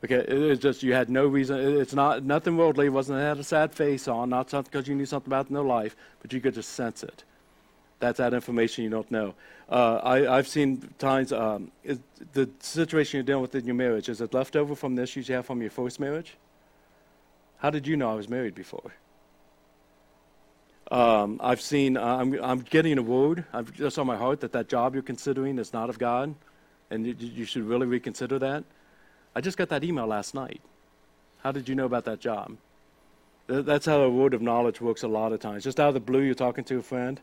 [0.03, 1.59] Okay, it's just you had no reason.
[1.77, 2.85] It's not nothing worldly.
[2.85, 4.29] It wasn't had a sad face on.
[4.29, 7.25] Not something because you knew something about their life, but you could just sense it.
[7.99, 9.35] That's that information you don't know.
[9.69, 11.71] Uh, I, have seen times um,
[12.33, 15.35] the situation you're dealing with in your marriage is it leftover from the issues you
[15.35, 16.35] have from your first marriage?
[17.57, 18.93] How did you know I was married before?
[20.91, 21.97] Um, I've seen.
[21.97, 23.45] Uh, I'm, I'm getting a word.
[23.53, 26.33] I've just on my heart that that job you're considering is not of God,
[26.89, 28.63] and you, you should really reconsider that.
[29.35, 30.61] I just got that email last night.
[31.43, 32.57] How did you know about that job?
[33.47, 35.63] That's how a word of knowledge works a lot of times.
[35.63, 37.19] Just out of the blue, you're talking to a friend,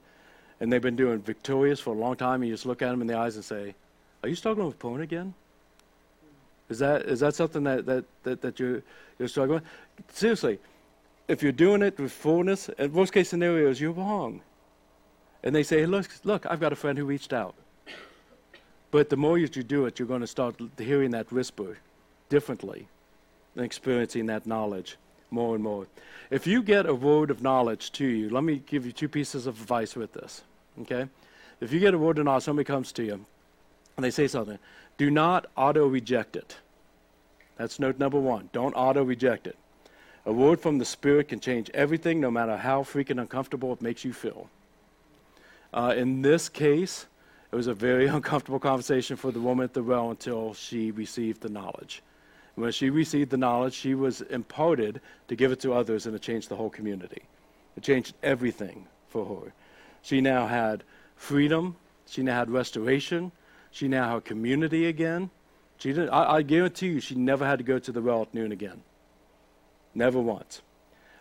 [0.61, 3.01] and they've been doing victorious for a long time, and you just look at them
[3.01, 3.75] in the eyes and say,
[4.23, 5.35] Are you struggling with porn again?
[6.69, 8.83] Is that, is that something that, that, that, that you're,
[9.19, 10.17] you're struggling with?
[10.17, 10.59] Seriously,
[11.29, 14.41] if you're doing it with fullness, in worst case scenario is you're wrong.
[15.43, 17.55] And they say, hey, look, look, I've got a friend who reached out.
[18.91, 21.79] But the more you do it, you're going to start hearing that whisper
[22.29, 22.89] differently
[23.55, 24.97] and experiencing that knowledge
[25.37, 25.87] more and more.
[26.31, 29.47] If you get a word of knowledge to you, let me give you two pieces
[29.47, 30.43] of advice with this.
[30.81, 31.09] Okay?
[31.61, 33.25] If you get a word of knowledge, somebody comes to you
[33.97, 34.59] and they say something,
[34.99, 36.57] do not auto reject it.
[37.57, 38.51] That's note number one.
[38.53, 39.57] Don't auto reject it.
[40.25, 44.05] A word from the Spirit can change everything, no matter how freaking uncomfortable it makes
[44.05, 44.51] you feel.
[45.73, 47.07] Uh, in this case,
[47.53, 51.43] it was a very uncomfortable conversation for the woman at the well until she received
[51.43, 52.03] the knowledge.
[52.57, 56.23] When she received the knowledge, she was imparted to give it to others, and it
[56.23, 57.23] changed the whole community.
[57.77, 59.53] It changed everything for her.
[60.03, 60.83] She now had
[61.17, 61.77] freedom.
[62.07, 63.31] She now had restoration.
[63.71, 65.31] She now had community again.
[65.79, 68.33] She didn't, I, I guarantee you, she never had to go to the well at
[68.33, 68.83] noon again.
[69.95, 70.63] Never once.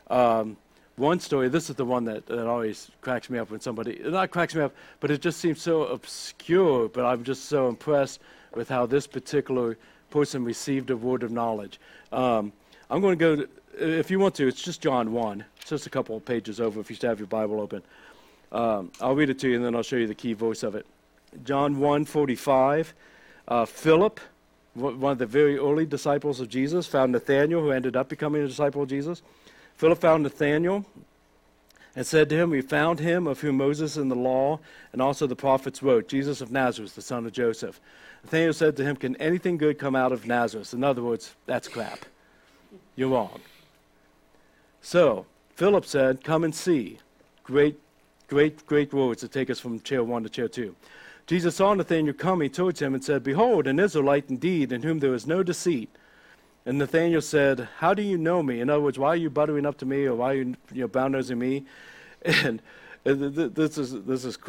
[0.10, 0.56] Um,
[0.96, 4.32] one story, this is the one that, that always cracks me up when somebody, not
[4.32, 8.22] cracks me up, but it just seems so obscure, but I'm just so impressed
[8.54, 9.78] with how this particular
[10.16, 11.78] person received a word of knowledge.
[12.14, 12.54] Um,
[12.90, 15.44] I'm going to go, to, if you want to, it's just John 1.
[15.60, 17.82] It's just a couple of pages over if you still have your Bible open.
[18.54, 20.74] Um, I'll read it to you and then I'll show you the key voice of
[20.74, 20.86] it.
[21.44, 22.94] John 1 45.
[23.50, 24.22] Uh, Philip,
[24.74, 28.48] one of the very early disciples of Jesus, found Nathanael, who ended up becoming a
[28.48, 29.22] disciple of Jesus.
[29.76, 30.86] Philip found Nathanael
[31.96, 34.60] and said to him, We found him of whom Moses in the law
[34.92, 37.80] and also the prophets wrote, Jesus of Nazareth, the son of Joseph.
[38.24, 40.74] Nathanael said to him, Can anything good come out of Nazareth?
[40.74, 42.00] In other words, that's crap.
[42.96, 43.40] You're wrong.
[44.82, 47.00] So, Philip said, Come and see.
[47.44, 47.80] Great,
[48.28, 50.76] great, great words to take us from chair one to chair two.
[51.28, 55.14] Jesus saw Nathanael coming towards him and said, Behold, an Israelite indeed, in whom there
[55.14, 55.90] is no deceit.
[56.66, 58.60] And Nathanael said, How do you know me?
[58.60, 60.82] In other words, why are you buttering up to me or why are you, you
[60.82, 61.66] know, bound nosing me?
[62.26, 62.60] And
[63.04, 64.40] this is, this is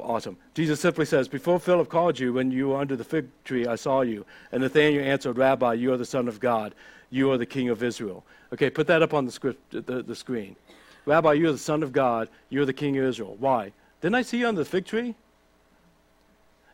[0.00, 0.38] awesome.
[0.54, 3.76] Jesus simply says, Before Philip called you, when you were under the fig tree, I
[3.76, 4.24] saw you.
[4.50, 6.74] And Nathanael answered, Rabbi, you are the Son of God.
[7.10, 8.24] You are the King of Israel.
[8.54, 10.56] Okay, put that up on the, script, the, the screen.
[11.04, 12.30] Rabbi, you are the Son of God.
[12.48, 13.36] You are the King of Israel.
[13.38, 13.72] Why?
[14.00, 15.14] Didn't I see you under the fig tree?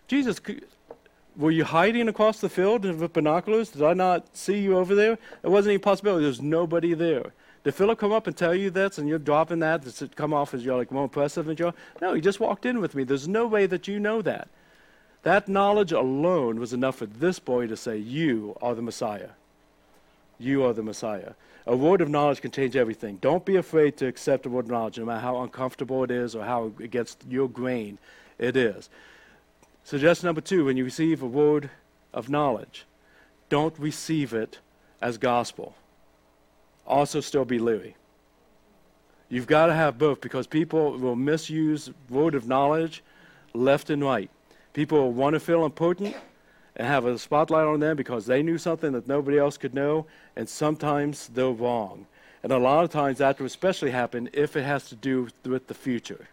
[0.07, 0.41] Jesus,
[1.37, 3.71] were you hiding across the field with binoculars?
[3.71, 5.19] Did I not see you over there?
[5.43, 6.25] It wasn't any possibility.
[6.25, 7.33] There's nobody there.
[7.65, 9.83] Did Philip come up and tell you this and you're dropping that?
[9.83, 12.67] Does it come off as you're like more impressive and you're No, he just walked
[12.67, 13.05] in with me.
[13.05, 14.49] There's no way that you know that.
[15.23, 19.31] That knowledge alone was enough for this boy to say, You are the Messiah.
[20.39, 21.33] You are the Messiah.
[21.67, 23.17] A word of knowledge can change everything.
[23.17, 26.35] Don't be afraid to accept a word of knowledge, no matter how uncomfortable it is
[26.35, 27.97] or how against your grain
[28.39, 28.91] it is.
[29.85, 31.69] Suggestion number two when you receive a word
[32.15, 32.87] of knowledge,
[33.51, 34.59] don't receive it
[35.03, 35.75] as gospel.
[36.87, 37.95] Also, still be leery.
[39.29, 43.03] You've got to have both because people will misuse word of knowledge
[43.53, 44.31] left and right.
[44.73, 46.17] People will want to feel important
[46.77, 50.07] and have a spotlight on them because they knew something that nobody else could know,
[50.35, 52.07] and sometimes they're wrong.
[52.43, 55.67] And a lot of times that will especially happen if it has to do with
[55.67, 56.29] the future.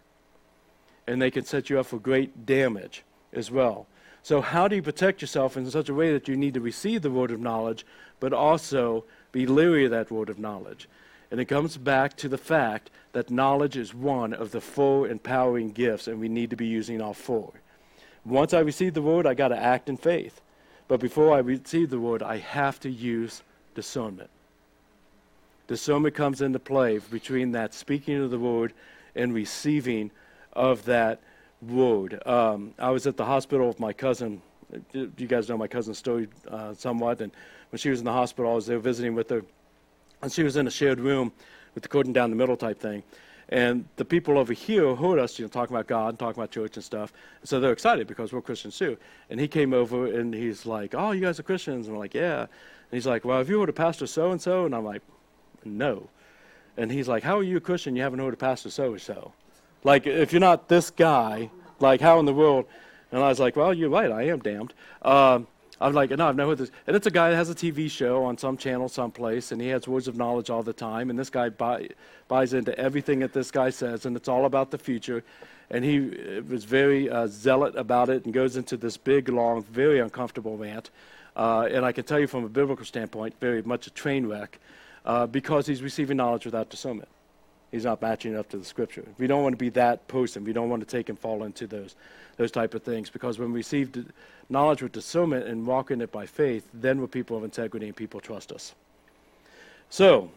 [1.06, 3.86] And they can set you up for great damage as well.
[4.22, 7.02] So, how do you protect yourself in such a way that you need to receive
[7.02, 7.84] the word of knowledge,
[8.20, 10.88] but also be leery of that word of knowledge?
[11.30, 15.70] And it comes back to the fact that knowledge is one of the four empowering
[15.70, 17.52] gifts, and we need to be using all four.
[18.24, 20.40] Once I receive the word, I got to act in faith.
[20.86, 23.42] But before I receive the word, I have to use
[23.74, 24.30] discernment.
[25.66, 28.74] Discernment comes into play between that speaking of the word
[29.14, 30.10] and receiving
[30.52, 31.20] of that
[31.62, 32.26] word.
[32.26, 34.42] Um, I was at the hospital with my cousin.
[34.92, 37.20] You guys know my cousin's story uh, somewhat.
[37.20, 37.32] And
[37.70, 39.44] when she was in the hospital, I was there visiting with her.
[40.22, 41.32] And she was in a shared room
[41.74, 43.02] with the curtain down the middle type thing.
[43.48, 46.50] And the people over here heard us, you know, talking about God and talking about
[46.50, 47.12] church and stuff.
[47.44, 48.96] So they're excited because we're Christians too.
[49.28, 52.14] And he came over and he's like, "Oh, you guys are Christians?" And we're like,
[52.14, 52.48] "Yeah." And
[52.92, 55.02] he's like, "Well, have you heard of Pastor so and so?" And I'm like,
[55.64, 56.08] "No."
[56.78, 57.94] And he's like, "How are you a Christian?
[57.94, 59.32] You haven't heard of Pastor so and so?"
[59.84, 62.66] Like, if you're not this guy, like, how in the world?
[63.10, 64.10] And I was like, "Well, you're right.
[64.10, 64.72] I am damned."
[65.02, 65.46] Um,
[65.82, 66.70] I'm like, no, I've never heard this.
[66.86, 69.68] And it's a guy that has a TV show on some channel someplace, and he
[69.68, 71.10] has words of knowledge all the time.
[71.10, 71.88] And this guy buy,
[72.28, 75.24] buys into everything that this guy says, and it's all about the future.
[75.70, 79.64] And he uh, was very uh, zealot about it and goes into this big, long,
[79.64, 80.90] very uncomfortable rant.
[81.34, 84.60] Uh, and I can tell you from a biblical standpoint, very much a train wreck,
[85.04, 87.08] uh, because he's receiving knowledge without discernment.
[87.72, 89.04] He's not matching up to the scripture.
[89.18, 90.44] We don't want to be that person.
[90.44, 91.96] We don't want to take and fall into those,
[92.36, 93.08] those type of things.
[93.10, 94.12] Because when we receive
[94.50, 97.96] knowledge with discernment and walk in it by faith, then we're people of integrity and
[97.96, 98.74] people trust us.
[99.88, 100.30] So,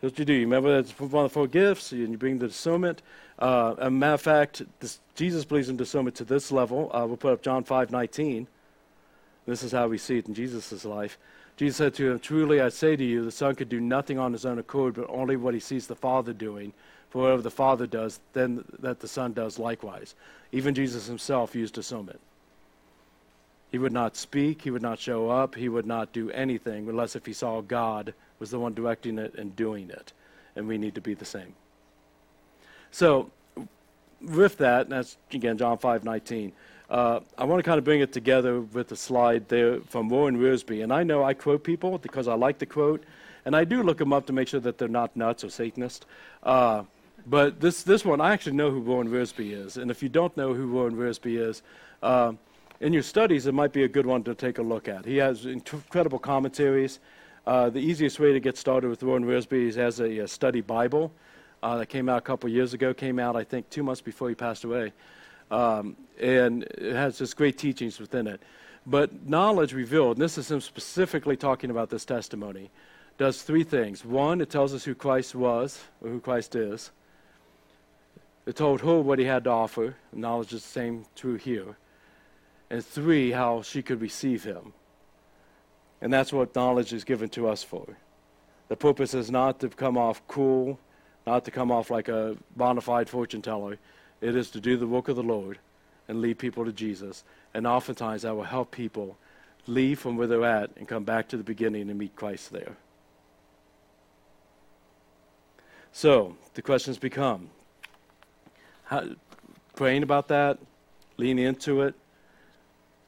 [0.00, 0.32] what you do.
[0.32, 3.02] You remember that's one of the four gifts, and you bring the discernment.
[3.38, 6.90] Uh, a matter of fact, this, Jesus believes in discernment to this level.
[6.92, 8.48] Uh, we'll put up John 5 19.
[9.46, 11.18] This is how we see it in Jesus' life.
[11.56, 14.32] Jesus said to him, Truly I say to you, the Son could do nothing on
[14.32, 16.72] his own accord, but only what he sees the Father doing.
[17.10, 20.14] For whatever the Father does, then that the Son does likewise.
[20.50, 22.20] Even Jesus himself used discernment.
[23.70, 27.16] He would not speak, he would not show up, he would not do anything unless
[27.16, 30.12] if he saw God was the one directing it and doing it.
[30.56, 31.54] And we need to be the same.
[32.90, 33.30] So,
[34.20, 36.52] with that, that's again John 5 19.
[36.92, 40.38] Uh, I want to kind of bring it together with a slide there from Warren
[40.38, 40.82] Wiersbe.
[40.82, 43.02] And I know I quote people because I like to quote,
[43.46, 46.04] and I do look them up to make sure that they're not nuts or Satanists.
[46.42, 46.82] Uh,
[47.26, 49.78] but this, this one, I actually know who Warren Wiersbe is.
[49.78, 51.62] And if you don't know who Warren Wiersbe is,
[52.02, 52.34] uh,
[52.80, 55.06] in your studies, it might be a good one to take a look at.
[55.06, 56.98] He has incredible commentaries.
[57.46, 60.60] Uh, the easiest way to get started with Warren Wiersbe is as a, a study
[60.60, 61.10] Bible
[61.62, 62.92] uh, that came out a couple years ago.
[62.92, 64.92] Came out, I think, two months before he passed away.
[65.52, 68.42] Um, and it has just great teachings within it.
[68.86, 72.70] But knowledge revealed, and this is him specifically talking about this testimony,
[73.18, 74.04] does three things.
[74.04, 76.90] One, it tells us who Christ was, or who Christ is.
[78.46, 79.94] It told her what he had to offer.
[80.12, 81.76] Knowledge is the same true here.
[82.70, 84.72] And three, how she could receive him.
[86.00, 87.86] And that's what knowledge is given to us for.
[88.68, 90.80] The purpose is not to come off cool,
[91.26, 93.78] not to come off like a bona fide fortune teller,
[94.22, 95.58] it is to do the work of the Lord
[96.08, 97.24] and lead people to Jesus.
[97.52, 99.18] And oftentimes that will help people
[99.66, 102.76] leave from where they're at and come back to the beginning and meet Christ there.
[105.92, 107.50] So the questions become
[108.84, 109.04] how,
[109.76, 110.58] praying about that,
[111.16, 111.94] leaning into it,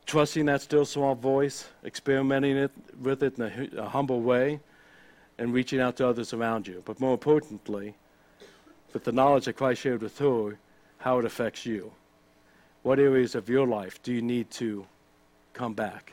[0.07, 4.61] trusting that still small voice, experimenting it, with it in a, a humble way,
[5.39, 6.83] and reaching out to others around you.
[6.85, 7.95] But more importantly,
[8.93, 10.59] with the knowledge that Christ shared with her,
[10.99, 11.93] how it affects you.
[12.83, 14.87] What areas of your life do you need to
[15.53, 16.13] come back?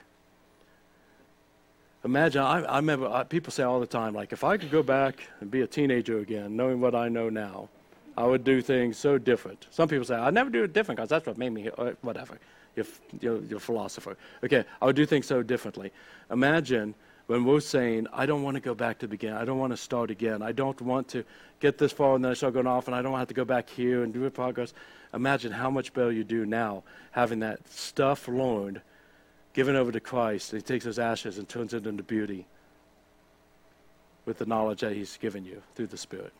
[2.03, 4.81] Imagine, I, I remember I, people say all the time, like, if I could go
[4.81, 7.69] back and be a teenager again, knowing what I know now,
[8.17, 9.67] I would do things so different.
[9.69, 12.39] Some people say, I'd never do it different because that's what made me, uh, whatever.
[12.75, 12.85] You're,
[13.19, 14.17] you're, you're a philosopher.
[14.43, 15.91] Okay, I would do things so differently.
[16.31, 16.95] Imagine
[17.27, 19.37] when we're saying, I don't want to go back to the beginning.
[19.37, 20.41] I don't want to start again.
[20.41, 21.23] I don't want to
[21.59, 23.45] get this far and then I start going off and I don't have to go
[23.45, 24.73] back here and do a progress.
[25.13, 28.81] Imagine how much better you do now having that stuff learned,
[29.53, 30.51] given over to Christ.
[30.51, 32.47] He takes those ashes and turns it into beauty
[34.25, 36.33] with the knowledge that he's given you through the Spirit.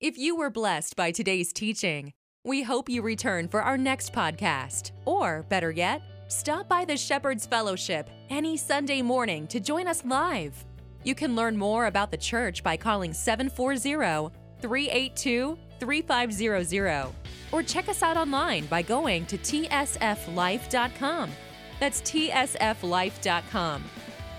[0.00, 2.12] If you were blessed by today's teaching,
[2.44, 4.90] we hope you return for our next podcast.
[5.04, 6.02] Or, better yet,
[6.32, 10.64] Stop by the Shepherd's Fellowship any Sunday morning to join us live.
[11.04, 17.12] You can learn more about the church by calling 740 382 3500
[17.52, 21.30] or check us out online by going to tsflife.com.
[21.78, 23.84] That's tsflife.com.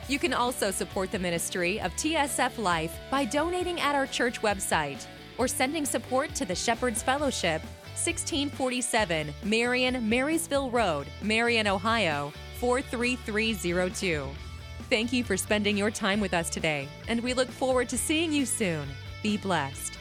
[0.07, 5.05] You can also support the ministry of TSF Life by donating at our church website
[5.37, 7.61] or sending support to the Shepherd's Fellowship
[7.93, 14.27] 1647 Marion Marysville Road, Marion, Ohio 43302.
[14.89, 18.33] Thank you for spending your time with us today, and we look forward to seeing
[18.33, 18.87] you soon.
[19.21, 19.92] Be blessed.